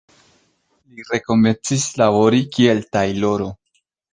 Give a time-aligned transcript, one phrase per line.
[0.95, 3.53] Li rekomencis labori kiel tajloro.